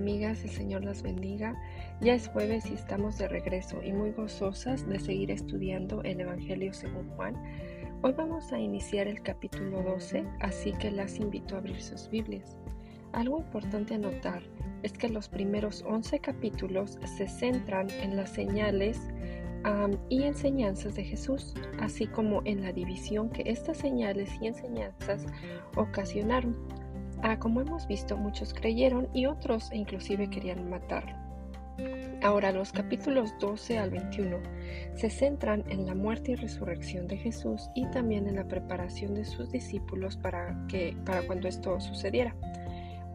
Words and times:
amigas? 0.00 0.42
El 0.42 0.50
Señor 0.50 0.82
las 0.82 1.02
bendiga. 1.02 1.54
Ya 2.00 2.14
es 2.14 2.28
jueves 2.28 2.64
y 2.70 2.74
estamos 2.74 3.18
de 3.18 3.28
regreso 3.28 3.82
y 3.82 3.92
muy 3.92 4.12
gozosas 4.12 4.88
de 4.88 4.98
seguir 4.98 5.30
estudiando 5.30 6.02
el 6.04 6.22
Evangelio 6.22 6.72
según 6.72 7.06
Juan. 7.10 7.36
Hoy 8.00 8.14
vamos 8.16 8.50
a 8.50 8.58
iniciar 8.58 9.06
el 9.08 9.20
capítulo 9.20 9.82
12, 9.82 10.24
así 10.40 10.72
que 10.72 10.90
las 10.90 11.18
invito 11.18 11.54
a 11.54 11.58
abrir 11.58 11.82
sus 11.82 12.08
Biblias. 12.08 12.56
Algo 13.12 13.40
importante 13.40 13.94
a 13.94 13.98
notar 13.98 14.42
es 14.82 14.92
que 14.92 15.10
los 15.10 15.28
primeros 15.28 15.84
11 15.86 16.18
capítulos 16.20 16.98
se 17.04 17.28
centran 17.28 17.90
en 17.90 18.16
las 18.16 18.30
señales 18.30 18.98
y 20.08 20.22
enseñanzas 20.22 20.94
de 20.94 21.04
Jesús, 21.04 21.52
así 21.78 22.06
como 22.06 22.40
en 22.46 22.62
la 22.62 22.72
división 22.72 23.28
que 23.28 23.42
estas 23.44 23.76
señales 23.76 24.30
y 24.40 24.46
enseñanzas 24.46 25.26
ocasionaron. 25.76 26.56
Ah, 27.22 27.38
como 27.38 27.60
hemos 27.60 27.86
visto, 27.86 28.16
muchos 28.16 28.54
creyeron 28.54 29.08
y 29.12 29.26
otros 29.26 29.70
inclusive 29.72 30.30
querían 30.30 30.70
matarlo. 30.70 31.14
Ahora 32.22 32.52
los 32.52 32.72
capítulos 32.72 33.34
12 33.40 33.78
al 33.78 33.90
21 33.90 34.38
se 34.94 35.10
centran 35.10 35.64
en 35.68 35.86
la 35.86 35.94
muerte 35.94 36.32
y 36.32 36.34
resurrección 36.36 37.06
de 37.06 37.16
Jesús 37.16 37.70
y 37.74 37.86
también 37.90 38.26
en 38.26 38.36
la 38.36 38.44
preparación 38.44 39.14
de 39.14 39.24
sus 39.24 39.50
discípulos 39.50 40.16
para, 40.16 40.66
que, 40.68 40.96
para 41.04 41.22
cuando 41.22 41.48
esto 41.48 41.78
sucediera. 41.80 42.34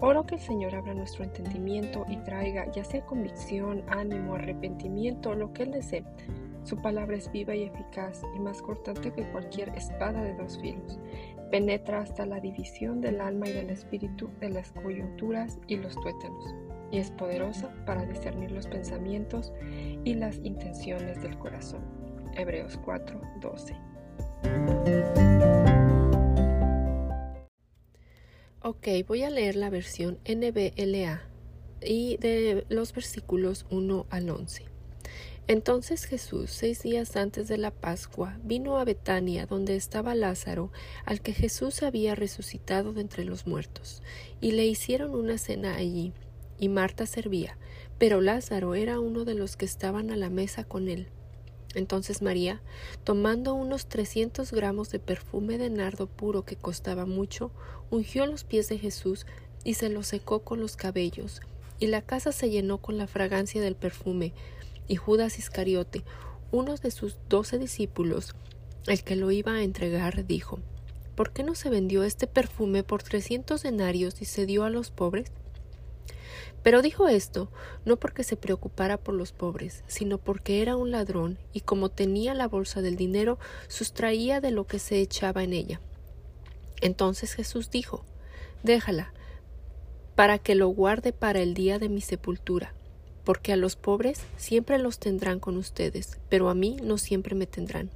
Oro 0.02 0.26
que 0.26 0.36
el 0.36 0.42
Señor 0.42 0.76
abra 0.76 0.94
nuestro 0.94 1.24
entendimiento 1.24 2.06
y 2.08 2.18
traiga 2.18 2.70
ya 2.72 2.84
sea 2.84 3.06
convicción, 3.06 3.84
ánimo, 3.88 4.36
arrepentimiento, 4.36 5.34
lo 5.34 5.54
que 5.54 5.64
Él 5.64 5.72
desee. 5.72 6.04
Su 6.64 6.78
palabra 6.78 7.16
es 7.16 7.32
viva 7.32 7.56
y 7.56 7.64
eficaz 7.64 8.24
y 8.36 8.40
más 8.40 8.62
cortante 8.62 9.12
que 9.12 9.24
cualquier 9.32 9.70
espada 9.70 10.22
de 10.24 10.34
dos 10.34 10.60
filos 10.60 11.00
penetra 11.56 12.02
hasta 12.02 12.26
la 12.26 12.42
división 12.42 13.00
del 13.00 13.22
alma 13.22 13.48
y 13.48 13.54
del 13.54 13.70
espíritu, 13.70 14.30
de 14.42 14.50
las 14.50 14.74
coyunturas 14.74 15.58
y 15.70 15.78
los 15.78 15.96
tuétanos, 15.96 16.54
y 16.92 16.98
es 16.98 17.12
poderosa 17.12 17.74
para 17.86 18.06
discernir 18.06 18.52
los 18.52 18.68
pensamientos 18.68 19.54
y 20.04 20.16
las 20.16 20.36
intenciones 20.44 21.22
del 21.22 21.38
corazón. 21.38 21.80
Hebreos 22.36 22.78
4, 22.84 23.22
12. 23.40 23.74
Ok, 28.62 28.88
voy 29.08 29.24
a 29.24 29.30
leer 29.30 29.56
la 29.56 29.70
versión 29.70 30.20
NBLA 30.28 31.22
y 31.82 32.18
de 32.18 32.66
los 32.68 32.92
versículos 32.92 33.66
1 33.70 34.08
al 34.10 34.30
11. 34.30 34.75
Entonces 35.48 36.06
Jesús, 36.06 36.50
seis 36.50 36.82
días 36.82 37.16
antes 37.16 37.48
de 37.48 37.58
la 37.58 37.70
Pascua, 37.70 38.40
vino 38.44 38.78
a 38.78 38.84
Betania, 38.84 39.46
donde 39.46 39.76
estaba 39.76 40.16
Lázaro, 40.16 40.72
al 41.06 41.22
que 41.22 41.34
Jesús 41.34 41.84
había 41.84 42.16
resucitado 42.16 42.94
de 42.94 43.02
entre 43.02 43.26
los 43.26 43.46
muertos, 43.46 44.02
y 44.42 44.54
le 44.54 44.66
hicieron 44.66 45.12
una 45.12 45.38
cena 45.38 45.76
allí, 45.76 46.14
y 46.60 46.70
Marta 46.70 47.06
servía, 47.06 47.58
pero 48.00 48.22
Lázaro 48.22 48.74
era 48.74 49.00
uno 49.00 49.24
de 49.24 49.36
los 49.36 49.56
que 49.56 49.66
estaban 49.66 50.10
a 50.10 50.16
la 50.16 50.32
mesa 50.32 50.64
con 50.64 50.90
él. 50.90 51.08
Entonces 51.76 52.22
María, 52.22 52.62
tomando 53.04 53.54
unos 53.54 53.86
trescientos 53.86 54.52
gramos 54.52 54.90
de 54.90 55.00
perfume 55.00 55.58
de 55.58 55.70
nardo 55.70 56.08
puro 56.08 56.44
que 56.44 56.56
costaba 56.56 57.06
mucho, 57.06 57.52
ungió 57.92 58.26
los 58.26 58.46
pies 58.46 58.70
de 58.70 58.80
Jesús 58.80 59.28
y 59.64 59.76
se 59.76 59.90
los 59.90 60.08
secó 60.08 60.40
con 60.40 60.60
los 60.60 60.76
cabellos, 60.76 61.42
y 61.80 61.88
la 61.88 62.02
casa 62.02 62.32
se 62.32 62.50
llenó 62.50 62.78
con 62.78 62.98
la 62.98 63.08
fragancia 63.08 63.62
del 63.62 63.76
perfume, 63.76 64.34
y 64.88 64.96
Judas 64.96 65.40
Iscariote, 65.40 66.04
uno 66.52 66.76
de 66.76 66.92
sus 66.92 67.18
doce 67.28 67.58
discípulos, 67.58 68.36
el 68.88 69.04
que 69.04 69.16
lo 69.16 69.32
iba 69.32 69.54
a 69.54 69.64
entregar, 69.64 70.26
dijo 70.26 70.60
¿Por 71.16 71.32
qué 71.32 71.44
no 71.44 71.56
se 71.56 71.70
vendió 71.70 72.04
este 72.04 72.28
perfume 72.28 72.84
por 72.84 73.02
trescientos 73.02 73.64
denarios 73.64 74.22
y 74.22 74.26
se 74.26 74.46
dio 74.46 74.64
a 74.64 74.70
los 74.70 74.92
pobres? 74.92 75.32
Pero 76.62 76.82
dijo 76.82 77.08
esto 77.08 77.50
no 77.86 77.98
porque 77.98 78.24
se 78.24 78.36
preocupara 78.36 78.98
por 78.98 79.16
los 79.16 79.32
pobres, 79.32 79.84
sino 79.88 80.18
porque 80.18 80.62
era 80.62 80.76
un 80.76 80.92
ladrón 80.92 81.38
y 81.54 81.62
como 81.62 81.90
tenía 81.90 82.34
la 82.34 82.48
bolsa 82.48 82.82
del 82.82 82.96
dinero, 82.96 83.40
sustraía 83.68 84.42
de 84.42 84.52
lo 84.52 84.68
que 84.68 84.80
se 84.80 85.00
echaba 85.00 85.44
en 85.44 85.54
ella. 85.54 85.80
Entonces 86.82 87.34
Jesús 87.34 87.70
dijo 87.70 88.04
Déjala, 88.64 89.14
para 90.16 90.38
que 90.38 90.56
lo 90.56 90.68
guarde 90.68 91.14
para 91.14 91.40
el 91.42 91.54
día 91.54 91.80
de 91.80 91.88
mi 91.88 92.02
sepultura 92.02 92.74
porque 93.26 93.52
a 93.52 93.58
los 93.58 93.76
pobres 93.76 94.22
siempre 94.38 94.80
los 94.80 95.00
tendrán 95.00 95.40
con 95.40 95.58
ustedes, 95.58 96.18
pero 96.30 96.50
a 96.50 96.56
mí 96.56 96.78
no 96.82 96.98
siempre 96.98 97.36
me 97.36 97.48
tendrán. 97.48 97.90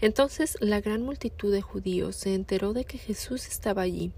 Entonces 0.00 0.56
la 0.60 0.80
gran 0.80 1.02
multitud 1.02 1.52
de 1.52 1.62
judíos 1.62 2.16
se 2.16 2.34
enteró 2.34 2.72
de 2.72 2.84
que 2.84 2.98
Jesús 2.98 3.46
estaba 3.46 3.82
allí, 3.82 4.12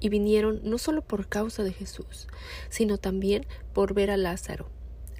y 0.00 0.10
vinieron 0.10 0.60
no 0.64 0.76
solo 0.76 1.00
por 1.00 1.28
causa 1.28 1.62
de 1.62 1.72
Jesús, 1.72 2.28
sino 2.68 2.98
también 2.98 3.46
por 3.72 3.94
ver 3.94 4.10
a 4.10 4.18
Lázaro, 4.18 4.68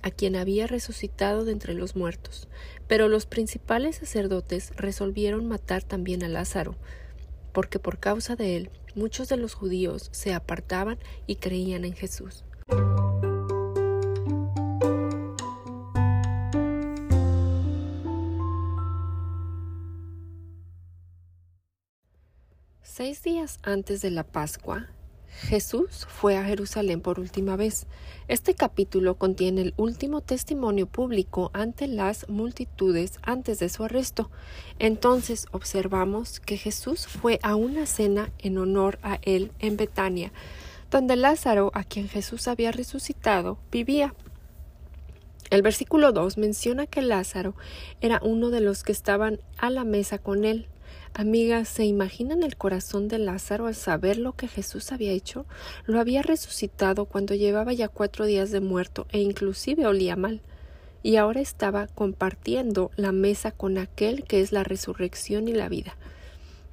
a 0.03 0.11
quien 0.11 0.37
había 0.37 0.67
resucitado 0.67 1.47
de 1.47 1.53
entre 1.53 1.73
los 1.73 1.97
muertos. 1.97 2.49
Pero 2.87 3.09
los 3.09 3.25
principales 3.25 3.97
sacerdotes 3.97 4.73
resolvieron 4.77 5.47
matar 5.47 5.83
también 5.83 6.23
a 6.23 6.29
Lázaro, 6.29 6.77
porque 7.53 7.79
por 7.79 7.99
causa 7.99 8.37
de 8.37 8.57
él 8.57 8.71
muchos 8.95 9.29
de 9.31 9.39
los 9.39 9.55
judíos 9.55 10.11
se 10.13 10.35
apartaban 10.35 10.99
y 11.27 11.37
creían 11.37 11.87
en 11.87 11.95
Jesús. 11.95 12.45
Seis 22.97 23.25
días 23.25 23.59
antes 23.65 24.03
de 24.03 24.13
la 24.13 24.23
Pascua, 24.23 24.87
Jesús 25.27 26.07
fue 26.09 26.37
a 26.37 26.45
Jerusalén 26.45 27.01
por 27.01 27.19
última 27.19 27.57
vez. 27.57 27.89
Este 28.29 28.55
capítulo 28.55 29.17
contiene 29.17 29.63
el 29.63 29.75
último 29.77 30.21
testimonio 30.21 30.87
público 30.87 31.51
ante 31.55 31.89
las 31.89 32.29
multitudes 32.29 33.19
antes 33.23 33.59
de 33.59 33.69
su 33.69 33.83
arresto. 33.83 34.31
Entonces 34.79 35.47
observamos 35.51 36.39
que 36.39 36.57
Jesús 36.57 37.09
fue 37.09 37.41
a 37.43 37.57
una 37.57 37.87
cena 37.87 38.31
en 38.39 38.59
honor 38.59 39.01
a 39.03 39.19
él 39.23 39.51
en 39.59 39.77
Betania, 39.77 40.33
donde 40.93 41.17
Lázaro, 41.17 41.73
a 41.75 41.83
quien 41.83 42.09
Jesús 42.09 42.47
había 42.47 42.71
resucitado, 42.71 43.59
vivía. 43.73 44.15
El 45.51 45.63
versículo 45.63 46.13
2 46.13 46.39
menciona 46.39 46.87
que 46.87 47.03
Lázaro 47.03 47.57
era 48.01 48.21
uno 48.23 48.51
de 48.51 48.61
los 48.61 48.85
que 48.85 48.93
estaban 48.93 49.41
a 49.57 49.71
la 49.71 49.83
mesa 49.83 50.19
con 50.19 50.45
él. 50.45 50.69
Amigas, 51.17 51.69
¿se 51.69 51.85
imaginan 51.85 52.43
el 52.43 52.57
corazón 52.57 53.07
de 53.07 53.19
Lázaro 53.19 53.69
al 53.69 53.77
saber 53.77 54.19
lo 54.19 54.33
que 54.33 54.49
Jesús 54.49 54.91
había 54.91 55.13
hecho? 55.13 55.47
Lo 55.87 56.01
había 56.01 56.23
resucitado 56.23 57.05
cuando 57.05 57.35
llevaba 57.35 57.73
ya 57.73 57.87
cuatro 57.87 58.27
días 58.27 58.51
de 58.51 58.59
muerto 58.61 59.07
e 59.13 59.21
inclusive 59.21 59.87
olía 59.87 60.17
mal. 60.17 60.41
Y 61.05 61.15
ahora 61.15 61.41
estaba 61.41 61.87
compartiendo 61.87 62.91
la 62.97 63.13
mesa 63.13 63.53
con 63.53 63.79
aquel 63.79 64.25
que 64.25 64.41
es 64.41 64.51
la 64.51 64.65
resurrección 64.65 65.47
y 65.47 65.53
la 65.53 65.69
vida. 65.69 65.97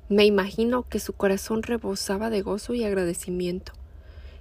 Me 0.09 0.26
imagino 0.26 0.90
que 0.90 1.00
su 1.00 1.14
corazón 1.14 1.62
rebosaba 1.62 2.32
de 2.32 2.42
gozo 2.42 2.74
y 2.74 2.84
agradecimiento. 2.84 3.74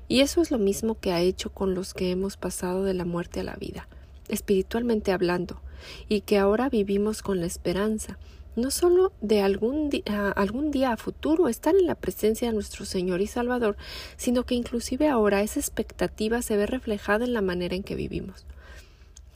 Y 0.09 0.23
eso 0.23 0.41
es 0.41 0.51
lo 0.51 0.59
mismo 0.59 0.99
que 0.99 1.13
ha 1.13 1.21
hecho 1.21 1.51
con 1.51 1.75
los 1.75 1.93
que 1.93 2.11
hemos 2.11 2.39
pasado 2.39 2.85
de 2.85 2.95
la 2.95 3.05
muerte 3.05 3.41
a 3.41 3.45
la 3.45 3.57
vida, 3.57 3.87
espiritualmente 4.29 5.13
hablando, 5.13 5.61
y 6.09 6.23
que 6.23 6.39
ahora 6.39 6.71
vivimos 6.71 7.21
con 7.23 7.39
la 7.39 7.47
esperanza 7.47 8.19
no 8.57 8.71
solo 8.71 9.13
de 9.21 9.43
algún, 9.43 9.91
día, 9.91 10.31
algún 10.31 10.71
día 10.71 10.93
a 10.93 10.97
futuro 10.97 11.49
estar 11.49 11.75
en 11.77 11.87
la 11.87 11.95
presencia 11.95 12.49
de 12.49 12.55
nuestro 12.55 12.85
Señor 12.85 13.21
y 13.21 13.27
Salvador, 13.27 13.77
sino 14.17 14.45
que 14.45 14.55
inclusive 14.55 15.09
ahora 15.09 15.43
esa 15.43 15.61
expectativa 15.61 16.43
se 16.43 16.57
ve 16.57 16.67
reflejada 16.67 17.25
en 17.25 17.33
la 17.33 17.43
manera 17.43 17.75
en 17.75 17.83
que 17.83 17.95
vivimos. 17.95 18.47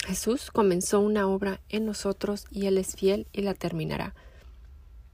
Jesús 0.05 0.51
comenzó 0.51 1.01
una 1.01 1.27
obra 1.29 1.61
en 1.71 1.87
nosotros 1.87 2.47
y 2.51 2.67
Él 2.67 2.77
es 2.79 2.95
fiel 2.95 3.27
y 3.33 3.43
la 3.43 3.55
terminará. 3.55 4.15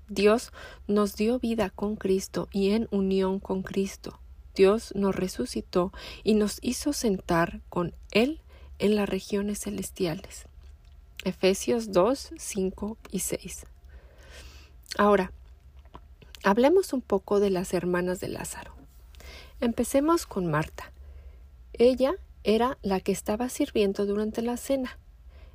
Dios 0.08 0.52
nos 0.88 1.14
dio 1.14 1.38
vida 1.38 1.70
con 1.70 1.94
Cristo 1.94 2.48
y 2.50 2.70
en 2.70 2.88
unión 2.90 3.38
con 3.38 3.62
Cristo. 3.62 4.18
Dios 4.56 4.92
nos 4.96 5.14
resucitó 5.14 5.92
y 6.24 6.34
nos 6.34 6.58
hizo 6.62 6.92
sentar 6.92 7.60
con 7.68 7.94
Él 8.10 8.40
en 8.80 8.96
las 8.96 9.08
regiones 9.08 9.60
celestiales. 9.60 10.46
Efesios 11.24 11.92
2, 11.92 12.32
5 12.36 12.98
y 13.12 13.20
6. 13.20 13.66
Ahora, 14.98 15.32
hablemos 16.42 16.92
un 16.92 17.00
poco 17.00 17.40
de 17.40 17.50
las 17.50 17.74
hermanas 17.74 18.20
de 18.20 18.28
Lázaro. 18.28 18.74
Empecemos 19.60 20.26
con 20.26 20.50
Marta. 20.50 20.92
Ella 21.72 22.14
era 22.42 22.78
la 22.82 23.00
que 23.00 23.12
estaba 23.12 23.48
sirviendo 23.48 24.06
durante 24.06 24.42
la 24.42 24.56
cena. 24.56 24.98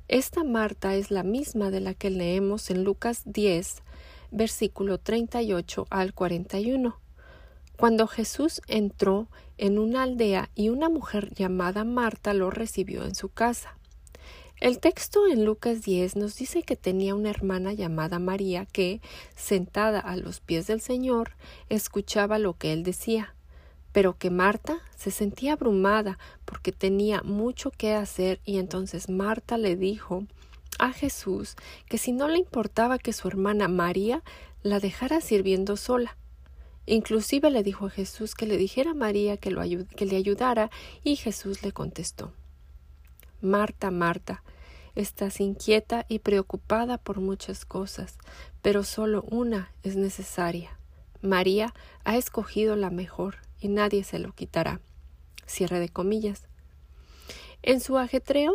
Esta 0.08 0.44
Marta 0.44 0.94
es 0.94 1.10
la 1.10 1.22
misma 1.22 1.70
de 1.70 1.80
la 1.80 1.94
que 1.94 2.10
leemos 2.10 2.70
en 2.70 2.84
Lucas 2.84 3.22
10, 3.24 3.82
versículo 4.30 4.98
38 4.98 5.86
al 5.90 6.14
41. 6.14 6.98
Cuando 7.76 8.06
Jesús 8.06 8.62
entró 8.68 9.28
en 9.58 9.78
una 9.78 10.04
aldea 10.04 10.50
y 10.54 10.68
una 10.68 10.88
mujer 10.88 11.34
llamada 11.34 11.84
Marta 11.84 12.32
lo 12.32 12.50
recibió 12.50 13.04
en 13.04 13.14
su 13.14 13.28
casa. 13.28 13.76
El 14.58 14.78
texto 14.78 15.26
en 15.26 15.44
Lucas 15.44 15.82
10 15.82 16.16
nos 16.16 16.36
dice 16.36 16.62
que 16.62 16.76
tenía 16.76 17.14
una 17.14 17.28
hermana 17.28 17.74
llamada 17.74 18.18
María 18.18 18.64
que, 18.64 19.02
sentada 19.34 20.00
a 20.00 20.16
los 20.16 20.40
pies 20.40 20.66
del 20.66 20.80
Señor, 20.80 21.32
escuchaba 21.68 22.38
lo 22.38 22.54
que 22.54 22.72
él 22.72 22.82
decía. 22.82 23.34
pero 23.92 24.16
que 24.18 24.28
Marta 24.28 24.80
se 24.94 25.10
sentía 25.10 25.54
abrumada 25.54 26.18
porque 26.44 26.70
tenía 26.70 27.22
mucho 27.22 27.70
que 27.70 27.94
hacer 27.94 28.40
y 28.44 28.58
entonces 28.58 29.08
Marta 29.08 29.56
le 29.56 29.74
dijo 29.74 30.26
a 30.78 30.92
Jesús 30.92 31.56
que 31.88 31.96
si 31.96 32.12
no 32.12 32.28
le 32.28 32.38
importaba 32.38 32.98
que 32.98 33.14
su 33.14 33.26
hermana 33.28 33.68
María 33.68 34.22
la 34.62 34.80
dejara 34.80 35.22
sirviendo 35.22 35.78
sola. 35.78 36.16
Inclusive 36.84 37.50
le 37.50 37.62
dijo 37.62 37.86
a 37.86 37.90
Jesús 37.90 38.34
que 38.34 38.46
le 38.46 38.58
dijera 38.58 38.90
a 38.90 38.94
María 38.94 39.38
que, 39.38 39.50
que 39.96 40.06
le 40.06 40.16
ayudara 40.16 40.70
y 41.02 41.16
Jesús 41.16 41.62
le 41.62 41.72
contestó 41.72 42.32
Marta, 43.40 43.90
Marta, 43.90 44.42
estás 44.94 45.40
inquieta 45.40 46.06
y 46.08 46.20
preocupada 46.20 46.98
por 46.98 47.20
muchas 47.20 47.64
cosas, 47.64 48.18
pero 48.62 48.82
solo 48.82 49.22
una 49.22 49.72
es 49.82 49.96
necesaria. 49.96 50.78
María 51.22 51.74
ha 52.04 52.16
escogido 52.16 52.76
la 52.76 52.90
mejor 52.90 53.36
y 53.60 53.68
nadie 53.68 54.04
se 54.04 54.18
lo 54.18 54.32
quitará. 54.32 54.80
Cierre 55.46 55.80
de 55.80 55.88
comillas. 55.88 56.46
En 57.62 57.80
su 57.80 57.98
ajetreo, 57.98 58.54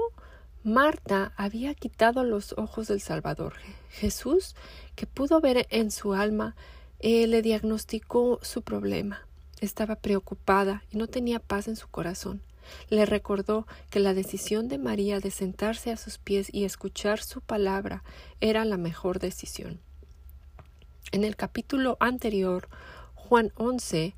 Marta 0.63 1.33
había 1.37 1.73
quitado 1.73 2.23
los 2.23 2.53
ojos 2.57 2.87
del 2.87 3.01
Salvador. 3.01 3.53
Jesús, 3.89 4.55
que 4.95 5.07
pudo 5.07 5.41
ver 5.41 5.67
en 5.69 5.91
su 5.91 6.13
alma, 6.13 6.55
eh, 6.99 7.25
le 7.27 7.41
diagnosticó 7.41 8.39
su 8.41 8.61
problema. 8.61 9.27
Estaba 9.59 9.95
preocupada 9.95 10.83
y 10.91 10.97
no 10.97 11.07
tenía 11.07 11.39
paz 11.39 11.67
en 11.67 11.75
su 11.75 11.87
corazón. 11.87 12.41
Le 12.89 13.05
recordó 13.05 13.67
que 13.89 13.99
la 13.99 14.13
decisión 14.13 14.67
de 14.67 14.77
María 14.77 15.19
de 15.19 15.31
sentarse 15.31 15.91
a 15.91 15.97
sus 15.97 16.17
pies 16.17 16.53
y 16.53 16.65
escuchar 16.65 17.21
su 17.21 17.41
palabra 17.41 18.03
era 18.39 18.65
la 18.65 18.77
mejor 18.77 19.19
decisión. 19.19 19.79
En 21.11 21.23
el 21.23 21.35
capítulo 21.35 21.97
anterior, 21.99 22.69
Juan 23.15 23.51
11, 23.55 24.15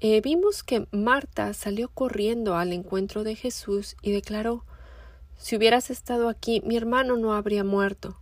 eh, 0.00 0.20
vimos 0.20 0.62
que 0.62 0.86
Marta 0.90 1.54
salió 1.54 1.88
corriendo 1.88 2.56
al 2.56 2.72
encuentro 2.72 3.24
de 3.24 3.34
Jesús 3.34 3.96
y 4.02 4.12
declaró 4.12 4.64
Si 5.38 5.56
hubieras 5.56 5.90
estado 5.90 6.28
aquí, 6.28 6.60
mi 6.64 6.76
hermano 6.76 7.16
no 7.16 7.34
habría 7.34 7.64
muerto. 7.64 8.18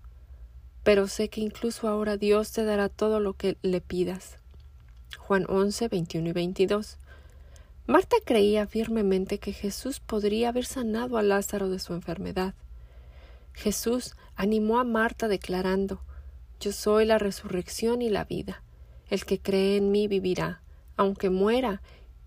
Pero 0.84 1.08
sé 1.08 1.28
que 1.28 1.40
incluso 1.40 1.88
ahora 1.88 2.16
Dios 2.16 2.52
te 2.52 2.64
dará 2.64 2.88
todo 2.88 3.20
lo 3.20 3.34
que 3.34 3.56
le 3.62 3.80
pidas. 3.80 4.38
Juan 5.18 5.46
11, 5.48 5.88
21 5.88 6.28
y 6.28 6.32
22. 6.32 6.98
Marta 7.86 8.16
creía 8.25 8.66
firmemente 8.66 9.38
que 9.38 9.52
Jesús 9.52 10.00
podría 10.00 10.48
haber 10.48 10.64
sanado 10.64 11.19
a 11.19 11.22
Lázaro 11.22 11.69
de 11.69 11.78
su 11.78 11.92
enfermedad. 11.92 12.54
Jesús 13.52 14.16
animó 14.36 14.78
a 14.78 14.84
Marta 14.84 15.28
declarando 15.28 16.00
Yo 16.60 16.72
soy 16.72 17.04
la 17.04 17.19
resurrección 17.19 18.00
y 18.00 18.08
la 18.08 18.25
vida. 18.25 18.62
El 19.10 19.26
que 19.26 19.38
cree 19.38 19.76
en 19.76 19.90
mí 19.90 20.08
vivirá, 20.08 20.62
aunque 20.96 21.28
muera, 21.28 21.82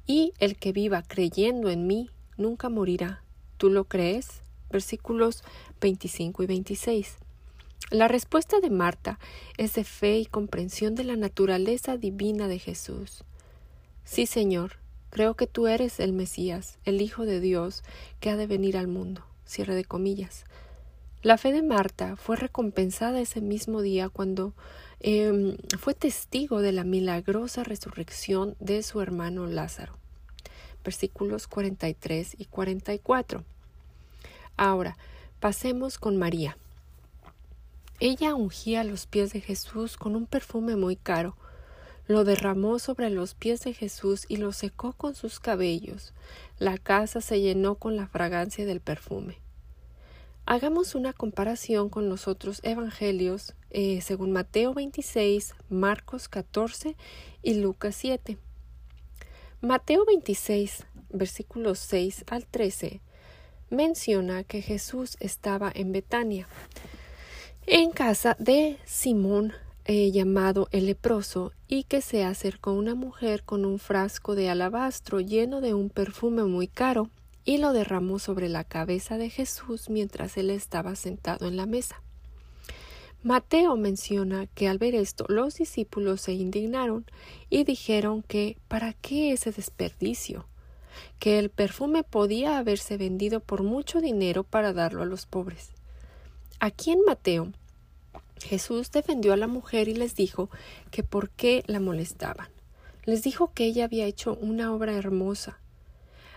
y 0.06 0.32
el 0.38 0.58
que 0.58 0.74
viva 0.74 1.02
creyendo 1.02 1.72
en 1.72 1.88
mí 1.88 2.12
nunca 2.38 2.70
morirá. 2.70 3.24
¿Tú 3.58 3.72
lo 3.72 3.86
crees? 3.86 4.44
Versículos 4.70 5.44
25 5.82 6.44
y 6.44 6.46
26. 6.46 7.18
La 7.90 8.08
respuesta 8.08 8.60
de 8.60 8.70
Marta 8.70 9.18
es 9.58 9.74
de 9.74 9.84
fe 9.84 10.20
y 10.20 10.28
comprensión 10.28 10.94
de 10.94 11.04
la 11.04 11.16
naturaleza 11.16 11.98
divina 11.98 12.48
de 12.48 12.60
Jesús. 12.60 13.24
Sí, 14.04 14.28
Señor, 14.28 14.78
Creo 15.10 15.36
que 15.36 15.48
tú 15.48 15.68
eres 15.68 16.00
el 16.00 16.14
Mesías, 16.14 16.78
el 16.86 17.02
Hijo 17.02 17.26
de 17.26 17.40
Dios, 17.40 17.84
que 18.20 18.30
ha 18.30 18.36
de 18.36 18.48
venir 18.48 18.78
al 18.78 18.88
mundo. 18.88 19.24
Cierre 19.46 19.76
de 19.76 19.86
comillas. 19.86 20.46
La 21.24 21.38
fe 21.38 21.52
de 21.52 21.64
Marta 21.64 22.16
fue 22.16 22.36
recompensada 22.36 23.20
ese 23.20 23.42
mismo 23.42 23.82
día 23.82 24.10
cuando 24.10 24.54
em, 25.00 25.58
fue 25.80 25.94
testigo 25.94 26.62
de 26.62 26.72
la 26.72 26.84
milagrosa 26.84 27.64
resurrección 27.64 28.56
de 28.60 28.84
su 28.84 29.02
hermano 29.02 29.48
Lázaro. 29.48 29.94
Versículos 30.84 31.48
43 31.48 32.36
y 32.38 32.46
44. 32.46 33.44
Ahora, 34.58 34.98
pasemos 35.40 35.98
con 35.98 36.18
María. 36.18 36.58
Ella 38.00 38.36
ungía 38.36 38.84
los 38.84 39.08
pies 39.08 39.34
de 39.34 39.42
Jesús 39.42 39.98
con 39.98 40.16
un 40.16 40.28
perfume 40.28 40.76
muy 40.76 40.96
caro, 40.96 41.36
lo 42.08 42.24
derramó 42.24 42.80
sobre 42.80 43.10
los 43.10 43.34
pies 43.34 43.62
de 43.62 43.74
Jesús 43.74 44.26
y 44.28 44.38
lo 44.38 44.54
secó 44.54 44.94
con 44.94 45.14
sus 45.14 45.40
cabellos. 45.40 46.14
La 46.58 46.78
casa 46.78 47.22
se 47.22 47.42
llenó 47.42 47.76
con 47.76 47.96
la 47.96 48.08
fragancia 48.08 48.66
del 48.66 48.80
perfume. 48.80 49.40
Hagamos 50.46 50.96
una 50.96 51.12
comparación 51.12 51.90
con 51.90 52.08
los 52.08 52.30
otros 52.30 52.62
evangelios, 52.64 53.54
eh, 53.70 54.00
según 54.00 54.32
Mateo 54.32 54.74
26, 54.74 55.54
Marcos 55.70 56.30
14 56.30 56.96
y 57.44 57.56
Lucas 57.56 57.96
7. 57.96 58.38
Mateo 59.60 60.06
26, 60.06 60.86
versículos 61.10 61.80
6 61.80 62.24
al 62.30 62.46
13, 62.46 63.02
menciona 63.70 64.46
que 64.46 64.62
Jesús 64.62 65.18
estaba 65.20 65.70
en 65.76 65.92
Betania, 65.92 66.48
en 67.66 67.92
casa 67.92 68.38
de 68.40 68.78
Simón 68.86 69.52
eh, 69.90 70.12
llamado 70.12 70.68
el 70.72 70.86
leproso 70.86 71.54
y 71.70 71.84
que 71.86 72.02
se 72.02 72.26
acercó 72.26 72.74
una 72.74 72.94
mujer 72.94 73.44
con 73.44 73.64
un 73.64 73.80
frasco 73.80 74.36
de 74.36 74.50
alabastro 74.50 75.22
lleno 75.22 75.62
de 75.62 75.74
un 75.74 75.90
perfume 75.90 76.44
muy 76.44 76.68
caro 76.68 77.10
y 77.46 77.58
lo 77.58 77.72
derramó 77.72 78.20
sobre 78.20 78.50
la 78.50 78.66
cabeza 78.66 79.18
de 79.18 79.30
Jesús 79.30 79.90
mientras 79.90 80.36
él 80.36 80.50
estaba 80.50 80.98
sentado 80.98 81.48
en 81.48 81.56
la 81.56 81.66
mesa. 81.66 82.04
Mateo 83.24 83.78
menciona 83.78 84.48
que 84.48 84.68
al 84.68 84.78
ver 84.78 84.94
esto 84.94 85.26
los 85.30 85.56
discípulos 85.56 86.20
se 86.20 86.34
indignaron 86.34 87.06
y 87.50 87.64
dijeron 87.64 88.24
que 88.24 88.58
¿para 88.68 88.92
qué 88.92 89.32
ese 89.32 89.54
desperdicio? 89.54 90.46
que 91.20 91.40
el 91.40 91.50
perfume 91.50 92.04
podía 92.04 92.58
haberse 92.58 92.98
vendido 92.98 93.40
por 93.40 93.64
mucho 93.64 94.02
dinero 94.02 94.44
para 94.44 94.74
darlo 94.74 95.04
a 95.04 95.06
los 95.06 95.26
pobres. 95.26 95.72
Aquí 96.60 96.92
en 96.92 97.02
Mateo 97.06 97.54
Jesús 98.42 98.92
defendió 98.92 99.34
a 99.34 99.38
la 99.38 99.48
mujer 99.48 99.88
y 99.88 99.94
les 99.94 100.16
dijo 100.16 100.50
que 100.92 101.04
por 101.04 101.30
qué 101.30 101.64
la 101.68 101.80
molestaban. 101.80 102.50
Les 103.06 103.24
dijo 103.24 103.54
que 103.54 103.66
ella 103.66 103.86
había 103.86 104.06
hecho 104.06 104.38
una 104.42 104.74
obra 104.74 104.94
hermosa. 104.94 105.60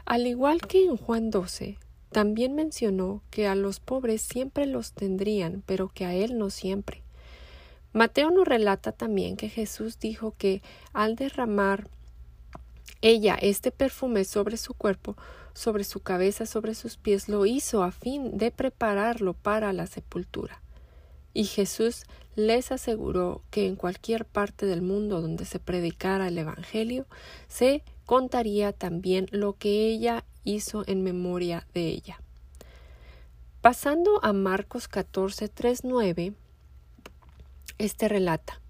Al 0.05 0.27
igual 0.27 0.61
que 0.63 0.85
en 0.85 0.97
Juan 0.97 1.31
12, 1.31 1.79
también 2.11 2.55
mencionó 2.55 3.23
que 3.31 3.47
a 3.47 3.55
los 3.55 3.81
pobres 3.81 4.23
siempre 4.23 4.67
los 4.67 4.93
tendrían, 4.93 5.63
pero 5.67 5.89
que 5.89 6.05
a 6.05 6.15
él 6.15 6.39
no 6.39 6.51
siempre. 6.51 7.03
Mateo 7.93 8.31
nos 8.31 8.47
relata 8.47 8.93
también 8.93 9.37
que 9.37 9.49
Jesús 9.49 9.99
dijo 9.99 10.35
que 10.37 10.63
al 10.93 11.17
derramar 11.17 11.89
ella 13.03 13.37
este 13.41 13.71
perfume 13.71 14.25
sobre 14.25 14.57
su 14.57 14.75
cuerpo, 14.75 15.17
sobre 15.55 15.85
su 15.85 16.01
cabeza, 16.01 16.47
sobre 16.47 16.75
sus 16.75 16.97
pies, 16.97 17.29
lo 17.29 17.47
hizo 17.47 17.83
a 17.83 17.91
fin 17.93 18.37
de 18.37 18.51
prepararlo 18.51 19.35
para 19.35 19.73
la 19.73 19.87
sepultura. 19.87 20.61
Y 21.33 21.45
Jesús 21.45 22.05
les 22.37 22.73
aseguró 22.73 23.43
que 23.51 23.67
en 23.67 23.77
cualquier 23.77 24.25
parte 24.25 24.67
del 24.67 24.83
mundo 24.83 25.21
donde 25.21 25.45
se 25.45 25.59
predicara 25.59 26.29
el 26.29 26.39
Evangelio, 26.39 27.07
se 27.49 27.83
contaría 28.07 28.73
también 28.73 29.27
lo 29.31 29.57
que 29.57 29.87
ella 29.89 30.25
hizo 30.45 30.85
en 30.87 31.03
memoria 31.03 31.67
de 31.75 31.89
ella. 31.89 32.21
Pasando 33.61 34.25
a 34.25 34.33
Marcos 34.33 34.89
14, 34.89 35.49
3, 35.49 35.85
9, 35.85 36.33
este 37.79 38.09
relata. 38.09 38.61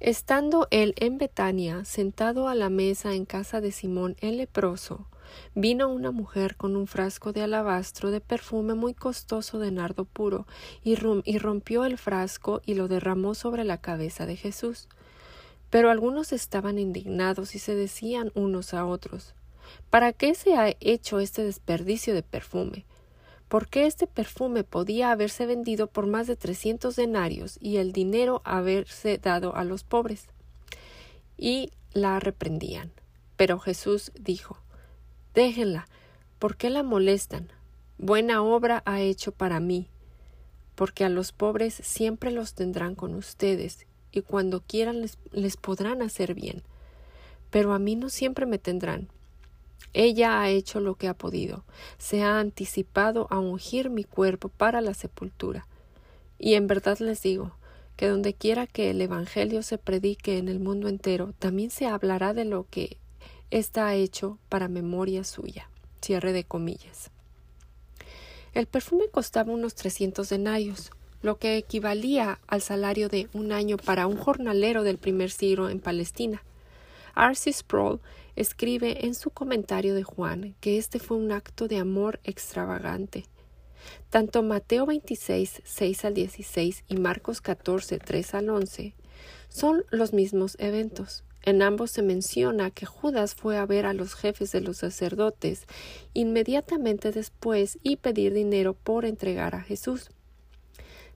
Estando 0.00 0.66
él 0.70 0.94
en 0.98 1.18
Betania, 1.18 1.84
sentado 1.84 2.48
a 2.48 2.54
la 2.54 2.68
mesa 2.68 3.14
en 3.14 3.24
casa 3.24 3.60
de 3.60 3.72
Simón 3.72 4.16
el 4.20 4.36
leproso, 4.38 5.06
Vino 5.54 5.88
una 5.88 6.10
mujer 6.10 6.56
con 6.56 6.76
un 6.76 6.86
frasco 6.86 7.32
de 7.32 7.42
alabastro 7.42 8.10
de 8.10 8.20
perfume 8.20 8.74
muy 8.74 8.94
costoso 8.94 9.58
de 9.58 9.70
nardo 9.70 10.04
puro, 10.04 10.46
y, 10.82 10.96
rompió 10.96 11.84
el 11.84 11.98
frasco 11.98 12.62
y 12.64 12.74
lo 12.74 12.88
derramó 12.88 13.34
sobre 13.34 13.64
la 13.64 13.78
cabeza 13.78 14.26
de 14.26 14.36
Jesús. 14.36 14.88
Pero 15.70 15.90
algunos 15.90 16.32
estaban 16.32 16.78
indignados 16.78 17.54
y 17.54 17.58
se 17.58 17.74
decían 17.74 18.30
unos 18.34 18.74
a 18.74 18.86
otros 18.86 19.34
¿Para 19.90 20.12
qué 20.12 20.34
se 20.34 20.56
ha 20.56 20.74
hecho 20.80 21.20
este 21.20 21.44
desperdicio 21.44 22.14
de 22.14 22.22
perfume? 22.22 22.84
¿Por 23.48 23.68
qué 23.68 23.86
este 23.86 24.06
perfume 24.06 24.64
podía 24.64 25.10
haberse 25.12 25.46
vendido 25.46 25.86
por 25.86 26.06
más 26.06 26.26
de 26.26 26.36
trescientos 26.36 26.96
denarios 26.96 27.58
y 27.60 27.76
el 27.76 27.92
dinero 27.92 28.42
haberse 28.44 29.18
dado 29.18 29.54
a 29.54 29.64
los 29.64 29.84
pobres? 29.84 30.26
Y 31.36 31.70
la 31.92 32.18
reprendían. 32.20 32.92
Pero 33.36 33.58
Jesús 33.58 34.12
dijo 34.18 34.58
Déjenla. 35.34 35.88
¿Por 36.38 36.56
qué 36.56 36.70
la 36.70 36.84
molestan? 36.84 37.48
Buena 37.98 38.42
obra 38.42 38.82
ha 38.86 39.00
hecho 39.00 39.32
para 39.32 39.58
mí, 39.58 39.88
porque 40.76 41.04
a 41.04 41.08
los 41.08 41.32
pobres 41.32 41.74
siempre 41.74 42.30
los 42.30 42.54
tendrán 42.54 42.94
con 42.94 43.14
ustedes, 43.14 43.86
y 44.12 44.22
cuando 44.22 44.60
quieran 44.60 45.00
les, 45.00 45.18
les 45.32 45.56
podrán 45.56 46.02
hacer 46.02 46.34
bien. 46.34 46.62
Pero 47.50 47.72
a 47.72 47.78
mí 47.80 47.96
no 47.96 48.10
siempre 48.10 48.46
me 48.46 48.58
tendrán. 48.58 49.08
Ella 49.92 50.40
ha 50.40 50.50
hecho 50.50 50.80
lo 50.80 50.94
que 50.94 51.08
ha 51.08 51.14
podido, 51.14 51.64
se 51.98 52.22
ha 52.22 52.38
anticipado 52.38 53.26
a 53.30 53.38
ungir 53.38 53.90
mi 53.90 54.04
cuerpo 54.04 54.48
para 54.48 54.80
la 54.80 54.94
sepultura. 54.94 55.66
Y 56.38 56.54
en 56.54 56.68
verdad 56.68 56.98
les 56.98 57.22
digo, 57.22 57.52
que 57.96 58.08
donde 58.08 58.34
quiera 58.34 58.66
que 58.66 58.90
el 58.90 59.00
Evangelio 59.00 59.62
se 59.62 59.78
predique 59.78 60.38
en 60.38 60.48
el 60.48 60.60
mundo 60.60 60.88
entero, 60.88 61.32
también 61.38 61.70
se 61.70 61.86
hablará 61.86 62.34
de 62.34 62.44
lo 62.44 62.66
que 62.70 62.98
está 63.58 63.94
hecho 63.94 64.38
para 64.48 64.66
memoria 64.66 65.22
suya. 65.22 65.70
Cierre 66.02 66.32
de 66.32 66.42
comillas. 66.42 67.12
El 68.52 68.66
perfume 68.66 69.08
costaba 69.10 69.52
unos 69.52 69.76
300 69.76 70.28
denarios, 70.28 70.90
lo 71.22 71.38
que 71.38 71.56
equivalía 71.56 72.40
al 72.48 72.62
salario 72.62 73.08
de 73.08 73.28
un 73.32 73.52
año 73.52 73.76
para 73.76 74.08
un 74.08 74.16
jornalero 74.16 74.82
del 74.82 74.98
primer 74.98 75.30
siglo 75.30 75.70
en 75.70 75.78
Palestina. 75.78 76.42
R.C. 77.16 77.52
Sproul 77.52 78.00
escribe 78.34 79.06
en 79.06 79.14
su 79.14 79.30
comentario 79.30 79.94
de 79.94 80.02
Juan 80.02 80.56
que 80.60 80.76
este 80.76 80.98
fue 80.98 81.16
un 81.16 81.30
acto 81.30 81.68
de 81.68 81.78
amor 81.78 82.18
extravagante. 82.24 83.24
Tanto 84.10 84.42
Mateo 84.42 84.84
26, 84.84 85.62
6 85.64 86.04
al 86.04 86.14
16 86.14 86.84
y 86.88 86.96
Marcos 86.96 87.40
14, 87.40 87.98
3 88.00 88.34
al 88.34 88.50
11 88.50 88.94
son 89.48 89.84
los 89.90 90.12
mismos 90.12 90.56
eventos. 90.58 91.22
En 91.46 91.60
ambos 91.60 91.90
se 91.90 92.00
menciona 92.00 92.70
que 92.70 92.86
Judas 92.86 93.34
fue 93.34 93.58
a 93.58 93.66
ver 93.66 93.84
a 93.84 93.92
los 93.92 94.14
jefes 94.14 94.50
de 94.50 94.62
los 94.62 94.78
sacerdotes 94.78 95.66
inmediatamente 96.14 97.12
después 97.12 97.78
y 97.82 97.96
pedir 97.96 98.32
dinero 98.32 98.72
por 98.72 99.04
entregar 99.04 99.54
a 99.54 99.60
Jesús. 99.60 100.08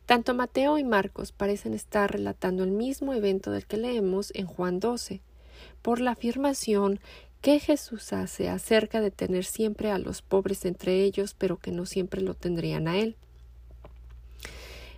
Tanto 0.04 0.34
Mateo 0.34 0.76
y 0.76 0.84
Marcos 0.84 1.32
parecen 1.32 1.72
estar 1.72 2.12
relatando 2.12 2.62
el 2.62 2.72
mismo 2.72 3.14
evento 3.14 3.50
del 3.50 3.66
que 3.66 3.78
leemos 3.78 4.30
en 4.34 4.46
Juan 4.46 4.80
12, 4.80 5.22
por 5.80 5.98
la 5.98 6.10
afirmación 6.10 7.00
que 7.40 7.58
Jesús 7.58 8.12
hace 8.12 8.50
acerca 8.50 9.00
de 9.00 9.10
tener 9.10 9.44
siempre 9.44 9.90
a 9.90 9.98
los 9.98 10.20
pobres 10.20 10.66
entre 10.66 11.04
ellos, 11.04 11.34
pero 11.38 11.56
que 11.56 11.72
no 11.72 11.86
siempre 11.86 12.20
lo 12.20 12.34
tendrían 12.34 12.86
a 12.86 12.98
él. 12.98 13.16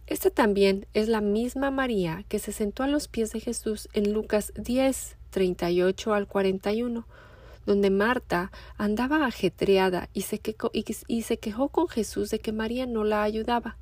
Esta 0.08 0.30
también 0.30 0.86
es 0.92 1.08
la 1.08 1.20
misma 1.20 1.70
María 1.70 2.24
que 2.28 2.40
se 2.40 2.50
sentó 2.50 2.82
a 2.82 2.88
los 2.88 3.06
pies 3.06 3.30
de 3.30 3.38
Jesús 3.38 3.88
en 3.92 4.12
Lucas 4.12 4.52
10, 4.56 5.16
38 5.30 6.14
al 6.14 6.26
41, 6.26 7.06
donde 7.66 7.90
Marta 7.90 8.50
andaba 8.76 9.26
ajetreada 9.26 10.08
y 10.12 10.22
se, 10.22 10.38
quejó, 10.38 10.70
y 10.72 11.22
se 11.22 11.38
quejó 11.38 11.68
con 11.68 11.88
Jesús 11.88 12.30
de 12.30 12.40
que 12.40 12.52
María 12.52 12.86
no 12.86 13.04
la 13.04 13.22
ayudaba. 13.22 13.76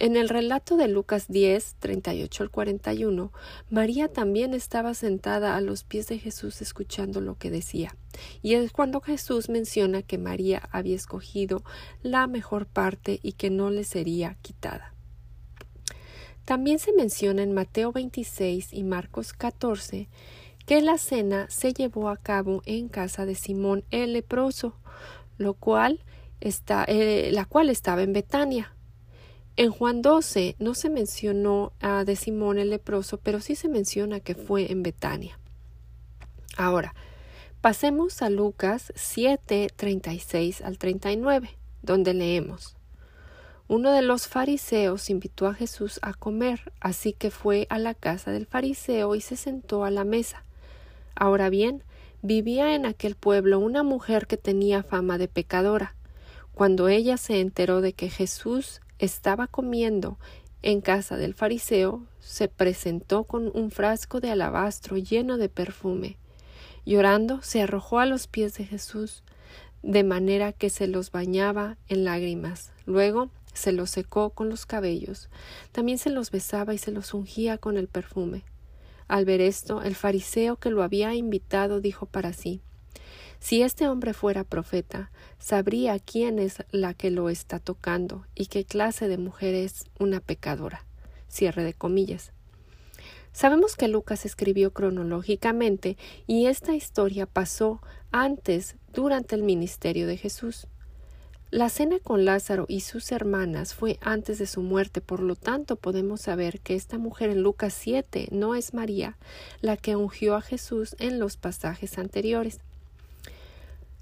En 0.00 0.16
el 0.16 0.28
relato 0.28 0.76
de 0.76 0.86
Lucas 0.86 1.26
10, 1.26 1.74
38 1.80 2.44
al 2.44 2.50
41, 2.50 3.32
María 3.68 4.06
también 4.06 4.54
estaba 4.54 4.94
sentada 4.94 5.56
a 5.56 5.60
los 5.60 5.82
pies 5.82 6.06
de 6.06 6.20
Jesús 6.20 6.62
escuchando 6.62 7.20
lo 7.20 7.36
que 7.36 7.50
decía. 7.50 7.96
Y 8.40 8.54
es 8.54 8.70
cuando 8.70 9.00
Jesús 9.00 9.48
menciona 9.48 10.02
que 10.02 10.16
María 10.16 10.68
había 10.70 10.94
escogido 10.94 11.64
la 12.00 12.28
mejor 12.28 12.66
parte 12.66 13.18
y 13.24 13.32
que 13.32 13.50
no 13.50 13.70
le 13.70 13.82
sería 13.82 14.36
quitada. 14.40 14.94
También 16.48 16.78
se 16.78 16.94
menciona 16.94 17.42
en 17.42 17.52
Mateo 17.52 17.92
26 17.92 18.72
y 18.72 18.82
Marcos 18.82 19.34
14 19.34 20.08
que 20.64 20.80
la 20.80 20.96
cena 20.96 21.44
se 21.50 21.74
llevó 21.74 22.08
a 22.08 22.16
cabo 22.16 22.62
en 22.64 22.88
casa 22.88 23.26
de 23.26 23.34
Simón 23.34 23.84
el 23.90 24.14
leproso, 24.14 24.74
lo 25.36 25.52
cual 25.52 26.02
está, 26.40 26.86
eh, 26.88 27.28
la 27.34 27.44
cual 27.44 27.68
estaba 27.68 28.00
en 28.00 28.14
Betania. 28.14 28.74
En 29.56 29.70
Juan 29.70 30.00
12 30.00 30.56
no 30.58 30.72
se 30.72 30.88
mencionó 30.88 31.74
a 31.80 32.04
de 32.04 32.16
Simón 32.16 32.58
el 32.58 32.70
leproso, 32.70 33.18
pero 33.18 33.42
sí 33.42 33.54
se 33.54 33.68
menciona 33.68 34.20
que 34.20 34.34
fue 34.34 34.72
en 34.72 34.82
Betania. 34.82 35.38
Ahora, 36.56 36.94
pasemos 37.60 38.22
a 38.22 38.30
Lucas 38.30 38.90
7, 38.96 39.68
36 39.76 40.62
al 40.62 40.78
39, 40.78 41.50
donde 41.82 42.14
leemos. 42.14 42.77
Uno 43.70 43.92
de 43.92 44.00
los 44.00 44.28
fariseos 44.28 45.10
invitó 45.10 45.46
a 45.46 45.52
Jesús 45.52 45.98
a 46.00 46.14
comer, 46.14 46.72
así 46.80 47.12
que 47.12 47.30
fue 47.30 47.66
a 47.68 47.78
la 47.78 47.92
casa 47.92 48.32
del 48.32 48.46
fariseo 48.46 49.14
y 49.14 49.20
se 49.20 49.36
sentó 49.36 49.84
a 49.84 49.90
la 49.90 50.04
mesa. 50.04 50.42
Ahora 51.14 51.50
bien, 51.50 51.82
vivía 52.22 52.74
en 52.74 52.86
aquel 52.86 53.14
pueblo 53.14 53.58
una 53.58 53.82
mujer 53.82 54.26
que 54.26 54.38
tenía 54.38 54.82
fama 54.82 55.18
de 55.18 55.28
pecadora. 55.28 55.94
Cuando 56.54 56.88
ella 56.88 57.18
se 57.18 57.40
enteró 57.40 57.82
de 57.82 57.92
que 57.92 58.08
Jesús 58.08 58.80
estaba 58.98 59.46
comiendo 59.46 60.18
en 60.62 60.80
casa 60.80 61.18
del 61.18 61.34
fariseo, 61.34 62.06
se 62.20 62.48
presentó 62.48 63.24
con 63.24 63.50
un 63.54 63.70
frasco 63.70 64.20
de 64.20 64.30
alabastro 64.30 64.96
lleno 64.96 65.36
de 65.36 65.50
perfume. 65.50 66.16
Llorando, 66.86 67.42
se 67.42 67.60
arrojó 67.60 67.98
a 67.98 68.06
los 68.06 68.28
pies 68.28 68.54
de 68.56 68.64
Jesús, 68.64 69.22
de 69.82 70.04
manera 70.04 70.54
que 70.54 70.70
se 70.70 70.86
los 70.86 71.12
bañaba 71.12 71.76
en 71.86 72.04
lágrimas. 72.04 72.72
Luego 72.86 73.30
se 73.52 73.72
los 73.72 73.90
secó 73.90 74.30
con 74.30 74.48
los 74.48 74.66
cabellos. 74.66 75.28
También 75.72 75.98
se 75.98 76.10
los 76.10 76.30
besaba 76.30 76.74
y 76.74 76.78
se 76.78 76.92
los 76.92 77.14
ungía 77.14 77.58
con 77.58 77.76
el 77.76 77.88
perfume. 77.88 78.44
Al 79.06 79.24
ver 79.24 79.40
esto, 79.40 79.82
el 79.82 79.94
fariseo 79.94 80.56
que 80.56 80.70
lo 80.70 80.82
había 80.82 81.14
invitado 81.14 81.80
dijo 81.80 82.06
para 82.06 82.32
sí 82.32 82.60
si 83.40 83.62
este 83.62 83.86
hombre 83.86 84.14
fuera 84.14 84.44
profeta, 84.44 85.10
sabría 85.38 85.98
quién 85.98 86.38
es 86.38 86.64
la 86.70 86.92
que 86.94 87.10
lo 87.10 87.28
está 87.28 87.60
tocando 87.60 88.26
y 88.34 88.46
qué 88.46 88.64
clase 88.64 89.08
de 89.08 89.16
mujer 89.16 89.54
es 89.54 89.84
una 89.98 90.20
pecadora. 90.20 90.84
Cierre 91.28 91.62
de 91.62 91.74
comillas. 91.74 92.32
Sabemos 93.32 93.76
que 93.76 93.86
Lucas 93.86 94.26
escribió 94.26 94.72
cronológicamente 94.72 95.96
y 96.26 96.46
esta 96.46 96.74
historia 96.74 97.26
pasó 97.26 97.80
antes, 98.10 98.76
durante 98.92 99.36
el 99.36 99.44
ministerio 99.44 100.06
de 100.06 100.16
Jesús. 100.16 100.66
La 101.50 101.70
cena 101.70 101.98
con 101.98 102.26
Lázaro 102.26 102.66
y 102.68 102.80
sus 102.80 103.10
hermanas 103.10 103.72
fue 103.72 103.98
antes 104.02 104.38
de 104.38 104.46
su 104.46 104.60
muerte, 104.60 105.00
por 105.00 105.20
lo 105.20 105.34
tanto 105.34 105.76
podemos 105.76 106.20
saber 106.20 106.60
que 106.60 106.74
esta 106.74 106.98
mujer 106.98 107.30
en 107.30 107.42
Lucas 107.42 107.72
7 107.72 108.28
no 108.32 108.54
es 108.54 108.74
María, 108.74 109.16
la 109.62 109.78
que 109.78 109.96
ungió 109.96 110.34
a 110.34 110.42
Jesús 110.42 110.94
en 110.98 111.18
los 111.18 111.38
pasajes 111.38 111.96
anteriores. 111.96 112.60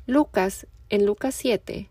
Lucas, 0.07 0.67
en 0.89 1.07
Lucas 1.07 1.37
7, 1.37 1.89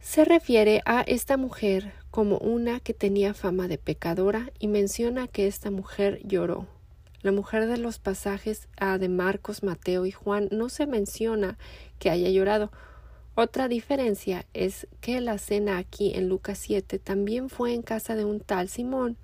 se 0.00 0.24
refiere 0.26 0.82
a 0.84 1.00
esta 1.00 1.38
mujer 1.38 1.94
como 2.10 2.36
una 2.36 2.78
que 2.80 2.92
tenía 2.92 3.32
fama 3.32 3.68
de 3.68 3.78
pecadora 3.78 4.50
y 4.58 4.68
menciona 4.68 5.26
que 5.26 5.46
esta 5.46 5.70
mujer 5.70 6.20
lloró. 6.22 6.66
La 7.22 7.32
mujer 7.32 7.66
de 7.66 7.78
los 7.78 7.98
pasajes 7.98 8.68
ah, 8.76 8.98
de 8.98 9.08
Marcos, 9.08 9.62
Mateo 9.62 10.04
y 10.04 10.12
Juan 10.12 10.48
no 10.52 10.68
se 10.68 10.86
menciona 10.86 11.56
que 11.98 12.10
haya 12.10 12.28
llorado. 12.28 12.70
Otra 13.36 13.68
diferencia 13.68 14.46
es 14.54 14.88
que 15.00 15.20
la 15.20 15.38
cena 15.38 15.78
aquí 15.78 16.12
en 16.16 16.28
Lucas 16.28 16.58
7 16.58 16.98
también 16.98 17.48
fue 17.48 17.72
en 17.74 17.82
casa 17.82 18.16
de 18.16 18.24
un 18.24 18.40
tal 18.40 18.68
Simón, 18.68 19.16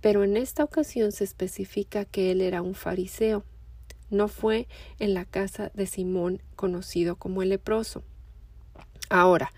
pero 0.00 0.22
en 0.22 0.36
esta 0.36 0.62
ocasión 0.62 1.10
se 1.10 1.24
especifica 1.24 2.04
que 2.04 2.30
él 2.30 2.40
era 2.40 2.62
un 2.62 2.74
fariseo 2.74 3.44
no 4.14 4.28
fue 4.28 4.68
en 4.98 5.14
la 5.14 5.24
casa 5.24 5.70
de 5.74 5.86
Simón 5.86 6.40
conocido 6.56 7.16
como 7.16 7.42
el 7.42 7.50
leproso. 7.50 8.02
Ahora, 9.10 9.52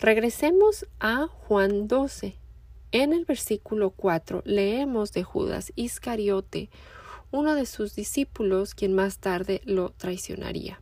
regresemos 0.00 0.86
a 1.00 1.26
Juan 1.26 1.88
12. 1.88 2.36
En 2.92 3.12
el 3.12 3.26
versículo 3.26 3.90
4 3.90 4.42
leemos 4.46 5.12
de 5.12 5.24
Judas 5.24 5.72
Iscariote, 5.76 6.70
uno 7.30 7.54
de 7.54 7.66
sus 7.66 7.94
discípulos, 7.94 8.74
quien 8.74 8.94
más 8.94 9.18
tarde 9.18 9.60
lo 9.64 9.90
traicionaría. 9.90 10.80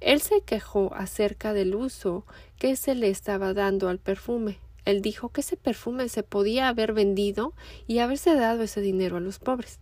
Él 0.00 0.20
se 0.20 0.42
quejó 0.42 0.94
acerca 0.94 1.52
del 1.52 1.74
uso 1.74 2.24
que 2.58 2.76
se 2.76 2.94
le 2.94 3.10
estaba 3.10 3.54
dando 3.54 3.88
al 3.88 3.98
perfume. 3.98 4.58
Él 4.84 5.02
dijo 5.02 5.30
que 5.30 5.40
ese 5.40 5.56
perfume 5.56 6.08
se 6.08 6.22
podía 6.22 6.68
haber 6.68 6.92
vendido 6.92 7.52
y 7.86 7.98
haberse 7.98 8.34
dado 8.34 8.62
ese 8.62 8.80
dinero 8.80 9.16
a 9.16 9.20
los 9.20 9.38
pobres. 9.38 9.80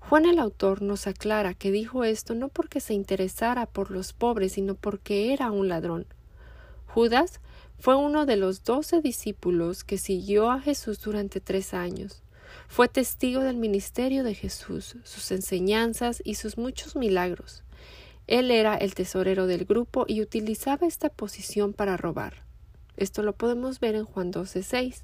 Juan 0.00 0.26
el 0.26 0.38
autor 0.38 0.82
nos 0.82 1.06
aclara 1.06 1.54
que 1.54 1.70
dijo 1.70 2.02
esto 2.02 2.34
no 2.34 2.48
porque 2.48 2.80
se 2.80 2.94
interesara 2.94 3.66
por 3.66 3.90
los 3.90 4.12
pobres, 4.12 4.52
sino 4.54 4.74
porque 4.74 5.32
era 5.32 5.50
un 5.50 5.68
ladrón. 5.68 6.06
Judas 6.86 7.40
fue 7.78 7.94
uno 7.94 8.26
de 8.26 8.36
los 8.36 8.64
doce 8.64 9.00
discípulos 9.00 9.84
que 9.84 9.98
siguió 9.98 10.50
a 10.50 10.60
Jesús 10.60 11.00
durante 11.00 11.40
tres 11.40 11.72
años. 11.72 12.22
Fue 12.68 12.88
testigo 12.88 13.42
del 13.42 13.56
ministerio 13.56 14.24
de 14.24 14.34
Jesús, 14.34 14.96
sus 15.04 15.30
enseñanzas 15.30 16.20
y 16.24 16.34
sus 16.34 16.58
muchos 16.58 16.96
milagros. 16.96 17.62
Él 18.26 18.50
era 18.50 18.76
el 18.76 18.94
tesorero 18.94 19.46
del 19.46 19.64
grupo 19.64 20.04
y 20.06 20.22
utilizaba 20.22 20.86
esta 20.86 21.08
posición 21.08 21.72
para 21.72 21.96
robar. 21.96 22.44
Esto 22.96 23.22
lo 23.22 23.32
podemos 23.34 23.80
ver 23.80 23.94
en 23.94 24.04
Juan 24.04 24.30
12:6. 24.30 25.02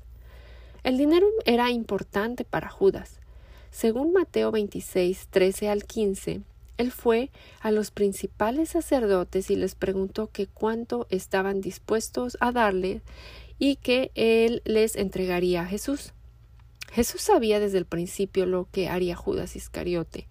El 0.85 0.97
dinero 0.97 1.27
era 1.45 1.71
importante 1.71 2.45
para 2.45 2.69
Judas. 2.69 3.21
Según 3.71 4.13
Mateo 4.13 4.51
26, 4.51 5.29
13 5.31 5.69
al 5.69 5.85
15, 5.85 6.43
él 6.79 6.93
fue 6.93 7.31
a 7.61 7.73
los 7.73 7.91
principales 7.91 8.71
sacerdotes 8.71 9.51
y 9.51 9.57
les 9.57 9.75
preguntó 9.75 10.31
que 10.31 10.47
cuánto 10.47 11.07
estaban 11.11 11.61
dispuestos 11.61 12.39
a 12.41 12.53
darle 12.53 13.03
y 13.59 13.77
que 13.77 14.13
él 14.15 14.63
les 14.65 14.95
entregaría 14.95 15.63
a 15.63 15.67
Jesús. 15.67 16.13
Jesús 16.93 17.21
sabía 17.21 17.59
desde 17.61 17.79
el 17.79 17.85
principio 17.85 18.47
lo 18.47 18.69
que 18.71 18.89
haría 18.89 19.17
Judas 19.17 19.57
Iscariote. 19.57 20.29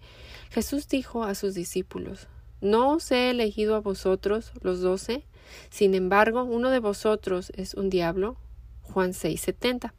Jesús 0.50 0.88
dijo 0.88 1.22
a 1.22 1.34
sus 1.34 1.54
discípulos 1.54 2.28
No 2.60 2.92
os 2.92 3.10
he 3.12 3.30
elegido 3.30 3.76
a 3.76 3.80
vosotros, 3.80 4.52
los 4.62 4.80
doce, 4.80 5.24
sin 5.70 5.94
embargo, 5.94 6.44
uno 6.44 6.70
de 6.70 6.80
vosotros 6.80 7.52
es 7.56 7.74
un 7.74 7.90
diablo. 7.90 8.36
Juan 8.82 9.12
6:70. 9.12 9.92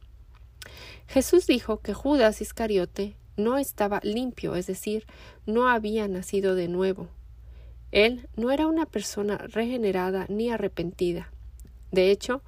Jesús 1.06 1.46
dijo 1.46 1.80
que 1.80 1.94
Judas 1.94 2.40
Iscariote 2.40 3.16
no 3.36 3.58
estaba 3.58 4.00
limpio, 4.02 4.54
es 4.54 4.66
decir, 4.66 5.06
no 5.46 5.68
había 5.68 6.06
nacido 6.08 6.54
de 6.54 6.68
nuevo. 6.68 7.08
Él 7.92 8.28
no 8.36 8.50
era 8.50 8.66
una 8.66 8.86
persona 8.86 9.38
regenerada 9.38 10.26
ni 10.28 10.50
arrepentida. 10.50 11.30
De 11.90 12.10
hecho, 12.10 12.42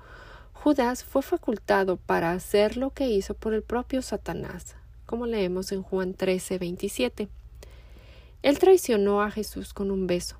Judas 0.52 1.02
fue 1.02 1.22
facultado 1.22 1.96
para 1.96 2.32
hacer 2.32 2.76
lo 2.76 2.90
que 2.90 3.08
hizo 3.08 3.34
por 3.34 3.54
el 3.54 3.62
propio 3.62 4.02
Satanás, 4.02 4.76
como 5.06 5.26
leemos 5.26 5.72
en 5.72 5.82
Juan 5.82 6.14
13, 6.14 6.58
27. 6.58 7.28
Él 8.42 8.58
traicionó 8.58 9.22
a 9.22 9.30
Jesús 9.30 9.72
con 9.72 9.90
un 9.90 10.06
beso. 10.06 10.36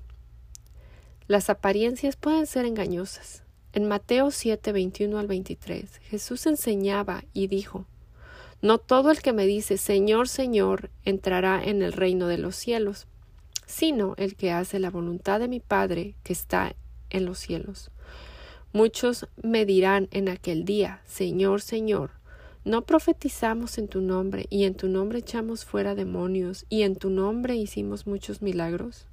Las 1.27 1.49
apariencias 1.49 2.15
pueden 2.15 2.45
ser 2.47 2.65
engañosas. 2.65 3.43
En 3.71 3.87
Mateo 3.87 4.29
7, 4.29 4.71
21 4.71 5.17
al 5.17 5.27
23, 5.27 5.99
Jesús 6.03 6.45
enseñaba 6.45 7.23
y 7.33 7.47
dijo, 7.47 7.85
No 8.61 8.77
todo 8.77 9.09
el 9.09 9.21
que 9.21 9.33
me 9.33 9.45
dice 9.45 9.77
Señor, 9.77 10.27
Señor, 10.27 10.91
entrará 11.05 11.63
en 11.63 11.81
el 11.81 11.93
reino 11.93 12.27
de 12.27 12.37
los 12.37 12.55
cielos, 12.55 13.07
sino 13.65 14.13
el 14.17 14.35
que 14.35 14.51
hace 14.51 14.79
la 14.79 14.91
voluntad 14.91 15.39
de 15.39 15.47
mi 15.47 15.59
Padre 15.59 16.13
que 16.23 16.33
está 16.33 16.75
en 17.09 17.25
los 17.25 17.39
cielos. 17.39 17.89
Muchos 18.73 19.27
me 19.41 19.65
dirán 19.65 20.07
en 20.11 20.29
aquel 20.29 20.65
día, 20.65 21.01
Señor, 21.05 21.61
Señor, 21.61 22.11
¿no 22.65 22.83
profetizamos 22.83 23.77
en 23.77 23.87
tu 23.87 24.01
nombre, 24.01 24.47
y 24.49 24.63
en 24.63 24.75
tu 24.75 24.87
nombre 24.87 25.19
echamos 25.19 25.65
fuera 25.65 25.95
demonios, 25.95 26.65
y 26.69 26.83
en 26.83 26.95
tu 26.95 27.09
nombre 27.09 27.55
hicimos 27.55 28.07
muchos 28.07 28.41
milagros? 28.41 29.07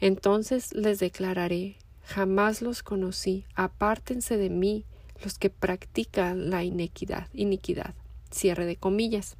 Entonces 0.00 0.74
les 0.74 0.98
declararé, 0.98 1.76
jamás 2.04 2.62
los 2.62 2.82
conocí, 2.82 3.44
apártense 3.54 4.36
de 4.36 4.50
mí 4.50 4.84
los 5.22 5.38
que 5.38 5.50
practican 5.50 6.50
la 6.50 6.64
iniquidad, 6.64 7.28
iniquidad. 7.32 7.94
Cierre 8.30 8.66
de 8.66 8.76
comillas. 8.76 9.36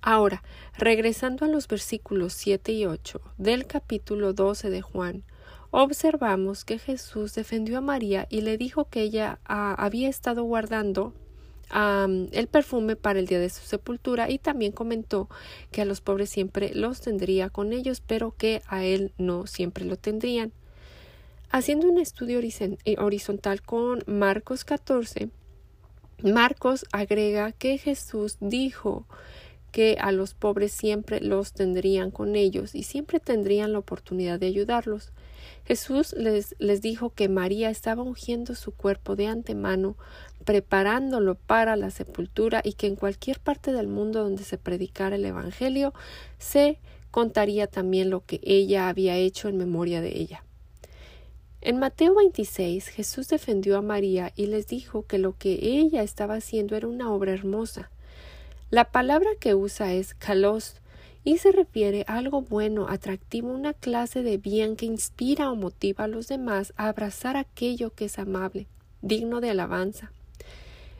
Ahora, 0.00 0.42
regresando 0.78 1.44
a 1.44 1.48
los 1.48 1.66
versículos 1.66 2.32
7 2.34 2.72
y 2.72 2.86
8 2.86 3.20
del 3.38 3.66
capítulo 3.66 4.32
12 4.32 4.70
de 4.70 4.80
Juan, 4.80 5.24
observamos 5.72 6.64
que 6.64 6.78
Jesús 6.78 7.34
defendió 7.34 7.78
a 7.78 7.80
María 7.80 8.28
y 8.30 8.42
le 8.42 8.56
dijo 8.56 8.88
que 8.88 9.02
ella 9.02 9.40
ah, 9.44 9.74
había 9.76 10.08
estado 10.08 10.44
guardando 10.44 11.12
el 11.70 12.46
perfume 12.46 12.96
para 12.96 13.18
el 13.18 13.26
día 13.26 13.40
de 13.40 13.50
su 13.50 13.64
sepultura 13.66 14.30
y 14.30 14.38
también 14.38 14.72
comentó 14.72 15.28
que 15.70 15.82
a 15.82 15.84
los 15.84 16.00
pobres 16.00 16.30
siempre 16.30 16.74
los 16.74 17.00
tendría 17.00 17.50
con 17.50 17.72
ellos, 17.72 18.00
pero 18.00 18.34
que 18.36 18.62
a 18.66 18.84
él 18.84 19.12
no 19.18 19.46
siempre 19.46 19.84
lo 19.84 19.96
tendrían. 19.96 20.52
Haciendo 21.50 21.88
un 21.88 21.98
estudio 21.98 22.40
eh, 22.40 22.96
horizontal 22.98 23.62
con 23.62 24.02
Marcos 24.06 24.64
14, 24.64 25.30
Marcos 26.22 26.86
agrega 26.92 27.52
que 27.52 27.78
Jesús 27.78 28.36
dijo 28.40 29.06
que 29.70 29.96
a 30.00 30.10
los 30.10 30.34
pobres 30.34 30.72
siempre 30.72 31.20
los 31.20 31.52
tendrían 31.52 32.10
con 32.10 32.34
ellos 32.34 32.74
y 32.74 32.82
siempre 32.82 33.20
tendrían 33.20 33.72
la 33.72 33.78
oportunidad 33.78 34.40
de 34.40 34.46
ayudarlos. 34.46 35.12
Jesús 35.66 36.14
les, 36.14 36.54
les 36.58 36.80
dijo 36.80 37.10
que 37.10 37.28
María 37.28 37.70
estaba 37.70 38.02
ungiendo 38.02 38.54
su 38.54 38.72
cuerpo 38.72 39.16
de 39.16 39.26
antemano, 39.26 39.96
preparándolo 40.46 41.34
para 41.34 41.76
la 41.76 41.90
sepultura 41.90 42.62
y 42.64 42.72
que 42.72 42.86
en 42.86 42.96
cualquier 42.96 43.40
parte 43.40 43.72
del 43.72 43.88
mundo 43.88 44.22
donde 44.22 44.44
se 44.44 44.56
predicara 44.56 45.16
el 45.16 45.24
Evangelio 45.26 45.92
se 46.38 46.78
contaría 47.10 47.66
también 47.66 48.08
lo 48.08 48.24
que 48.24 48.40
ella 48.42 48.88
había 48.88 49.16
hecho 49.16 49.48
en 49.48 49.58
memoria 49.58 50.00
de 50.00 50.16
ella. 50.16 50.44
En 51.60 51.78
Mateo 51.78 52.14
26 52.14 52.88
Jesús 52.88 53.28
defendió 53.28 53.76
a 53.76 53.82
María 53.82 54.32
y 54.36 54.46
les 54.46 54.68
dijo 54.68 55.04
que 55.04 55.18
lo 55.18 55.36
que 55.36 55.58
ella 55.60 56.02
estaba 56.02 56.36
haciendo 56.36 56.76
era 56.76 56.86
una 56.86 57.12
obra 57.12 57.32
hermosa. 57.32 57.90
La 58.70 58.84
palabra 58.84 59.30
que 59.40 59.54
usa 59.54 59.92
es 59.92 60.14
kalos, 60.14 60.76
y 61.24 61.38
se 61.38 61.50
refiere 61.50 62.04
a 62.06 62.18
algo 62.18 62.40
bueno, 62.42 62.86
atractivo, 62.88 63.50
una 63.50 63.74
clase 63.74 64.22
de 64.22 64.36
bien 64.36 64.76
que 64.76 64.86
inspira 64.86 65.50
o 65.50 65.56
motiva 65.56 66.04
a 66.04 66.08
los 66.08 66.28
demás 66.28 66.72
a 66.76 66.86
abrazar 66.86 67.36
aquello 67.36 67.90
que 67.90 68.04
es 68.04 68.20
amable, 68.20 68.68
digno 69.02 69.40
de 69.40 69.50
alabanza. 69.50 70.12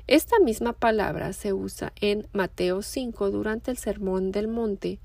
Esta 0.06 0.38
misma 0.38 0.72
palabra 0.72 1.32
se 1.32 1.52
usa 1.52 1.92
en 2.00 2.28
Mateo 2.32 2.82
5 2.82 3.30
durante 3.30 3.70
el 3.70 3.76
Sermón 3.76 4.30
del 4.30 4.48
Monte, 4.48 5.00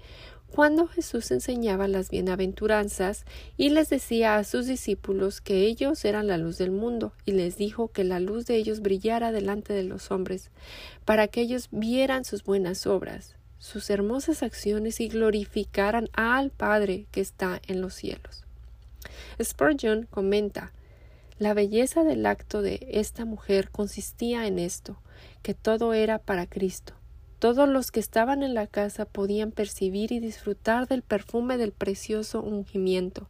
cuando 0.51 0.87
Jesús 0.87 1.31
enseñaba 1.31 1.87
las 1.87 2.09
bienaventuranzas 2.09 3.25
y 3.57 3.69
les 3.69 3.89
decía 3.89 4.37
a 4.37 4.43
sus 4.43 4.67
discípulos 4.67 5.41
que 5.41 5.65
ellos 5.65 6.03
eran 6.05 6.27
la 6.27 6.37
luz 6.37 6.57
del 6.57 6.71
mundo, 6.71 7.13
y 7.25 7.31
les 7.31 7.57
dijo 7.57 7.87
que 7.87 8.03
la 8.03 8.19
luz 8.19 8.45
de 8.45 8.55
ellos 8.55 8.81
brillara 8.81 9.31
delante 9.31 9.73
de 9.73 9.83
los 9.83 10.11
hombres, 10.11 10.51
para 11.05 11.27
que 11.27 11.41
ellos 11.41 11.69
vieran 11.71 12.25
sus 12.25 12.43
buenas 12.43 12.85
obras 12.85 13.35
sus 13.61 13.91
hermosas 13.91 14.41
acciones 14.41 14.99
y 14.99 15.07
glorificaran 15.07 16.09
al 16.13 16.49
Padre 16.49 17.05
que 17.11 17.21
está 17.21 17.61
en 17.67 17.79
los 17.79 17.93
cielos. 17.93 18.43
Spurgeon 19.41 20.07
comenta 20.09 20.73
La 21.41 21.55
belleza 21.55 22.03
del 22.03 22.27
acto 22.27 22.61
de 22.61 22.87
esta 22.91 23.25
mujer 23.25 23.71
consistía 23.71 24.45
en 24.45 24.59
esto, 24.59 25.01
que 25.41 25.55
todo 25.55 25.95
era 25.95 26.19
para 26.19 26.45
Cristo. 26.45 26.93
Todos 27.39 27.67
los 27.67 27.89
que 27.89 27.99
estaban 27.99 28.43
en 28.43 28.53
la 28.53 28.67
casa 28.67 29.05
podían 29.05 29.51
percibir 29.51 30.11
y 30.11 30.19
disfrutar 30.19 30.87
del 30.87 31.01
perfume 31.01 31.57
del 31.57 31.71
precioso 31.71 32.43
ungimiento, 32.43 33.27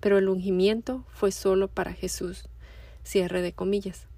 pero 0.00 0.18
el 0.18 0.28
ungimiento 0.28 1.04
fue 1.08 1.30
solo 1.30 1.68
para 1.68 1.92
Jesús. 1.92 2.48
Cierre 3.04 3.42
de 3.42 3.52
comillas. 3.52 4.08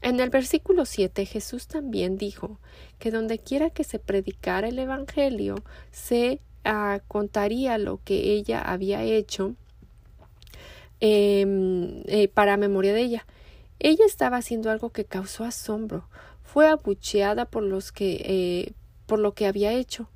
En 0.00 0.20
el 0.20 0.30
versículo 0.30 0.84
7 0.84 1.26
Jesús 1.26 1.66
también 1.66 2.16
dijo 2.16 2.60
que 3.00 3.10
donde 3.10 3.40
quiera 3.40 3.70
que 3.70 3.82
se 3.82 3.98
predicara 3.98 4.68
el 4.68 4.78
Evangelio 4.78 5.56
se 5.90 6.38
ah, 6.62 7.00
contaría 7.08 7.76
lo 7.78 7.98
que 8.04 8.34
ella 8.34 8.62
había 8.62 9.02
hecho 9.02 9.56
em, 11.04 12.04
eh, 12.06 12.28
para 12.28 12.56
memoria 12.56 12.94
de 12.94 13.02
ella. 13.02 13.26
Ella 13.80 14.06
estaba 14.06 14.36
haciendo 14.36 14.70
algo 14.70 14.90
que 14.90 15.04
causó 15.04 15.44
asombro. 15.44 16.08
Fue 16.44 16.68
abucheada 16.68 17.44
por 17.44 17.64
los 17.64 17.90
que 17.90 18.22
eh, 18.24 18.72
por 19.06 19.18
lo 19.18 19.34
que 19.34 19.46
había 19.46 19.72
hecho. 19.72 20.08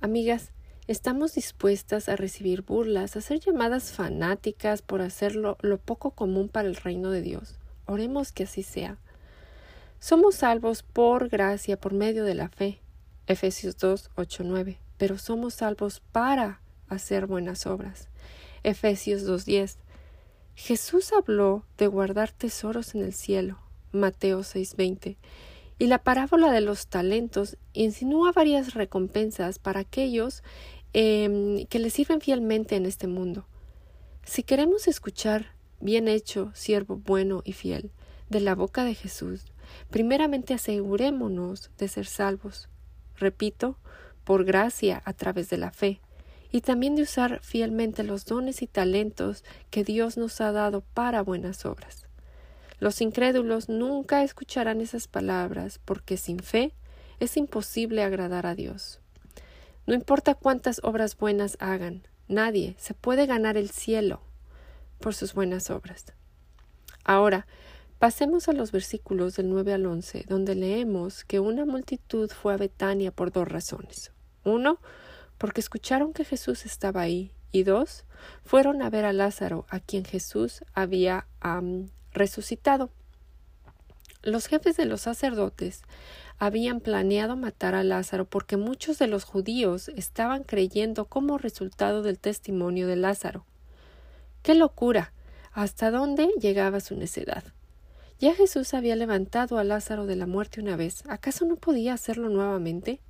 Amigas, 0.00 0.50
estamos 0.88 1.34
dispuestas 1.34 2.08
a 2.08 2.16
recibir 2.16 2.62
burlas, 2.62 3.16
a 3.16 3.20
ser 3.20 3.38
llamadas 3.38 3.92
fanáticas 3.92 4.82
por 4.82 5.02
hacerlo 5.02 5.56
lo 5.60 5.78
poco 5.78 6.10
común 6.10 6.48
para 6.48 6.66
el 6.66 6.74
reino 6.74 7.12
de 7.12 7.22
Dios. 7.22 7.54
Oremos 7.86 8.32
que 8.32 8.42
así 8.42 8.64
sea. 8.64 8.98
Somos 10.00 10.34
salvos 10.34 10.82
por 10.82 11.28
gracia, 11.28 11.78
por 11.78 11.94
medio 11.94 12.24
de 12.24 12.34
la 12.34 12.48
fe. 12.48 12.80
Efesios 13.28 13.76
2, 13.76 14.10
8, 14.16 14.42
9. 14.44 14.78
Pero 14.96 15.16
somos 15.16 15.54
salvos 15.54 16.02
para 16.10 16.60
hacer 16.88 17.26
buenas 17.26 17.66
obras. 17.66 18.08
Efesios 18.64 19.22
2, 19.22 19.44
10. 19.44 19.78
Jesús 20.58 21.12
habló 21.12 21.62
de 21.78 21.86
guardar 21.86 22.32
tesoros 22.32 22.96
en 22.96 23.02
el 23.02 23.14
cielo. 23.14 23.60
Mateo 23.92 24.42
6, 24.42 24.74
20. 24.74 25.16
Y 25.78 25.86
la 25.86 26.02
parábola 26.02 26.50
de 26.50 26.60
los 26.60 26.88
talentos 26.88 27.56
insinúa 27.74 28.32
varias 28.32 28.74
recompensas 28.74 29.60
para 29.60 29.78
aquellos 29.78 30.42
em, 30.94 31.64
que 31.66 31.78
le 31.78 31.90
sirven 31.90 32.20
fielmente 32.20 32.74
en 32.74 32.86
este 32.86 33.06
mundo. 33.06 33.46
Si 34.24 34.42
queremos 34.42 34.88
escuchar 34.88 35.52
bien 35.80 36.08
hecho, 36.08 36.50
siervo 36.54 36.96
bueno 36.96 37.40
y 37.44 37.52
fiel, 37.52 37.92
de 38.28 38.40
la 38.40 38.56
boca 38.56 38.82
de 38.82 38.96
Jesús, 38.96 39.44
primeramente 39.90 40.54
asegurémonos 40.54 41.70
de 41.78 41.86
ser 41.86 42.06
salvos. 42.06 42.68
Repito, 43.14 43.78
por 44.24 44.44
gracia 44.44 45.02
a 45.04 45.12
través 45.12 45.50
de 45.50 45.56
la 45.56 45.70
fe, 45.70 46.00
y 46.50 46.60
también 46.62 46.96
de 46.96 47.02
usar 47.02 47.40
fielmente 47.42 48.02
los 48.02 48.24
dones 48.24 48.62
y 48.62 48.66
talentos 48.66 49.44
que 49.70 49.84
Dios 49.84 50.16
nos 50.16 50.40
ha 50.40 50.52
dado 50.52 50.82
para 50.94 51.22
buenas 51.22 51.66
obras. 51.66 52.06
Los 52.80 53.00
incrédulos 53.00 53.68
nunca 53.68 54.22
escucharán 54.22 54.80
esas 54.80 55.08
palabras, 55.08 55.80
porque 55.84 56.16
sin 56.16 56.38
fe 56.38 56.72
es 57.20 57.36
imposible 57.36 58.02
agradar 58.02 58.46
a 58.46 58.54
Dios. 58.54 59.00
No 59.86 59.94
importa 59.94 60.34
cuántas 60.34 60.80
obras 60.84 61.16
buenas 61.16 61.56
hagan, 61.60 62.06
nadie 62.28 62.76
se 62.78 62.94
puede 62.94 63.26
ganar 63.26 63.56
el 63.56 63.70
cielo 63.70 64.20
por 65.00 65.14
sus 65.14 65.34
buenas 65.34 65.70
obras. 65.70 66.04
Ahora, 67.04 67.46
Pasemos 67.98 68.48
a 68.48 68.52
los 68.52 68.70
versículos 68.70 69.34
del 69.34 69.50
9 69.50 69.72
al 69.72 69.84
11, 69.84 70.26
donde 70.28 70.54
leemos 70.54 71.24
que 71.24 71.40
una 71.40 71.64
multitud 71.64 72.30
fue 72.30 72.54
a 72.54 72.56
Betania 72.56 73.10
por 73.10 73.32
dos 73.32 73.48
razones. 73.48 74.12
Uno, 74.44 74.78
porque 75.38 75.60
escucharon 75.60 76.12
que 76.12 76.24
Jesús 76.24 76.66
estaba 76.66 77.00
ahí, 77.00 77.32
y 77.50 77.62
dos, 77.62 78.04
fueron 78.44 78.82
a 78.82 78.90
ver 78.90 79.04
a 79.04 79.12
Lázaro, 79.12 79.66
a 79.70 79.80
quien 79.80 80.04
Jesús 80.04 80.64
había 80.74 81.26
resucitado. 82.12 82.90
Los 84.22 84.46
jefes 84.46 84.76
de 84.76 84.84
los 84.84 85.02
sacerdotes 85.02 85.82
habían 86.38 86.80
planeado 86.80 87.36
matar 87.36 87.74
a 87.74 87.84
Lázaro 87.84 88.24
porque 88.24 88.56
muchos 88.56 88.98
de 88.98 89.06
los 89.06 89.24
judíos 89.24 89.88
estaban 89.88 90.42
creyendo 90.42 91.06
como 91.06 91.38
resultado 91.38 92.02
del 92.02 92.18
testimonio 92.18 92.86
de 92.86 92.96
Lázaro. 92.96 93.44
¡Qué 94.42 94.54
locura! 94.54 95.12
¿Hasta 95.52 95.90
dónde 95.90 96.28
llegaba 96.40 96.80
su 96.80 96.96
necedad? 96.96 97.44
Ya 98.20 98.34
Jesús 98.34 98.74
había 98.74 98.96
levantado 98.96 99.58
a 99.58 99.64
Lázaro 99.64 100.06
de 100.06 100.16
la 100.16 100.26
muerte 100.26 100.60
una 100.60 100.76
vez, 100.76 101.04
¿acaso 101.08 101.44
no 101.44 101.56
podía 101.56 101.94
hacerlo 101.94 102.28
nuevamente? 102.28 103.00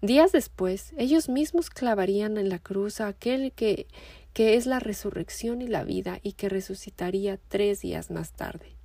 Días 0.00 0.30
después, 0.30 0.92
ellos 0.96 1.28
mismos 1.28 1.70
clavarían 1.70 2.36
en 2.36 2.48
la 2.48 2.60
cruz 2.60 3.00
a 3.00 3.08
aquel 3.08 3.52
que, 3.52 3.88
que 4.32 4.54
es 4.54 4.66
la 4.66 4.78
resurrección 4.78 5.60
y 5.60 5.66
la 5.66 5.82
vida 5.82 6.20
y 6.22 6.34
que 6.34 6.48
resucitaría 6.48 7.38
tres 7.48 7.80
días 7.80 8.10
más 8.10 8.32
tarde. 8.32 8.77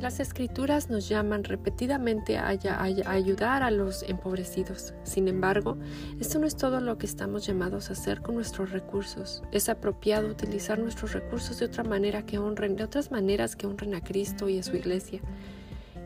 Las 0.00 0.20
escrituras 0.20 0.90
nos 0.90 1.08
llaman 1.08 1.42
repetidamente 1.42 2.38
a, 2.38 2.46
ayudar 2.46 3.64
a 3.64 3.72
los 3.72 4.04
empobrecidos. 4.04 4.94
Sin 5.02 5.26
embargo, 5.26 5.76
esto 6.20 6.38
no 6.38 6.46
es 6.46 6.56
todo 6.56 6.80
lo 6.80 6.98
que 6.98 7.06
estamos 7.06 7.44
llamados 7.44 7.90
a 7.90 7.94
hacer 7.94 8.22
con 8.22 8.36
nuestros 8.36 8.70
recursos. 8.70 9.42
Es 9.50 9.68
apropiado 9.68 10.28
utilizar 10.28 10.78
nuestros 10.78 11.14
recursos 11.14 11.58
de 11.58 11.66
otra 11.66 11.82
manera 11.82 12.24
que 12.24 12.38
honren, 12.38 12.76
de 12.76 12.84
otras 12.84 13.10
maneras 13.10 13.56
que 13.56 13.66
honren 13.66 13.96
a 13.96 14.00
Cristo 14.00 14.48
y 14.48 14.60
a 14.60 14.62
su 14.62 14.76
iglesia. 14.76 15.20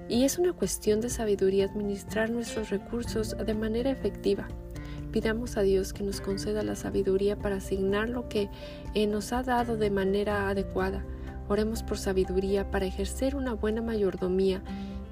Y 0.09 0.25
es 0.25 0.39
una 0.39 0.55
cuestión 0.55 1.03
de 1.03 1.11
sabiduría 1.11 1.67
administrar 1.67 2.31
nuestros 2.31 2.71
recursos 2.71 3.37
de 3.37 3.55
manera 3.55 3.91
efectiva. 3.91 4.49
Pidamos 5.13 5.59
a 5.59 5.61
Dios 5.61 5.93
que 5.93 6.03
nos 6.03 6.23
conceda 6.23 6.63
la 6.63 6.77
sabiduría 6.77 7.37
para 7.37 7.57
asignar 7.57 8.09
lo 8.09 8.31
que 8.31 8.49
eh, 8.95 9.07
nos 9.07 9.35
ha 9.35 9.43
dado 9.43 9.77
de 9.77 9.91
manera 9.91 10.49
adecuada 10.49 11.05
Oremos 11.49 11.83
por 11.83 11.99
sabiduría 11.99 12.71
para 12.71 12.87
ejercer 12.87 13.37
una 13.37 13.55
buena 13.55 13.83
mayordomía 13.83 14.63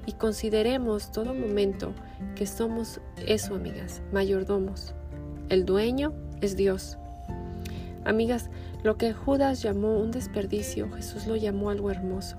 y 0.05 0.13
consideremos 0.13 1.11
todo 1.11 1.33
momento 1.33 1.93
que 2.35 2.47
somos 2.47 3.01
eso, 3.27 3.55
amigas, 3.55 4.01
mayordomos. 4.11 4.93
El 5.49 5.65
dueño 5.65 6.13
es 6.41 6.55
Dios. 6.55 6.97
Amigas, 8.03 8.49
lo 8.83 8.97
que 8.97 9.13
Judas 9.13 9.61
llamó 9.61 9.99
un 9.99 10.11
desperdicio, 10.11 10.91
Jesús 10.93 11.27
lo 11.27 11.35
llamó 11.35 11.69
algo 11.69 11.91
hermoso. 11.91 12.37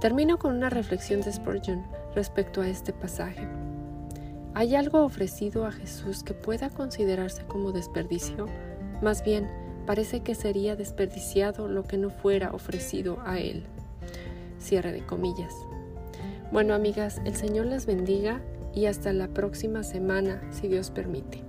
Termino 0.00 0.38
con 0.38 0.56
una 0.56 0.70
reflexión 0.70 1.20
de 1.20 1.32
Spurgeon 1.32 1.84
respecto 2.14 2.60
a 2.60 2.68
este 2.68 2.92
pasaje. 2.92 3.46
¿Hay 4.54 4.74
algo 4.74 5.04
ofrecido 5.04 5.66
a 5.66 5.72
Jesús 5.72 6.22
que 6.22 6.34
pueda 6.34 6.70
considerarse 6.70 7.44
como 7.46 7.72
desperdicio? 7.72 8.46
Más 9.02 9.22
bien, 9.22 9.48
Parece 9.86 10.20
que 10.20 10.34
sería 10.34 10.76
desperdiciado 10.76 11.68
lo 11.68 11.84
que 11.84 11.96
no 11.96 12.10
fuera 12.10 12.50
ofrecido 12.52 13.18
a 13.24 13.38
Él. 13.38 13.64
Cierre 14.58 14.92
de 14.92 15.06
comillas. 15.06 15.54
Bueno, 16.50 16.74
amigas, 16.74 17.20
el 17.24 17.36
Señor 17.36 17.66
las 17.66 17.86
bendiga 17.86 18.40
y 18.74 18.86
hasta 18.86 19.12
la 19.12 19.28
próxima 19.28 19.84
semana, 19.84 20.42
si 20.50 20.68
Dios 20.68 20.90
permite. 20.90 21.45